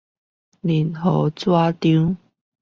[0.03, 0.03] 任
[0.95, 2.17] 何紙張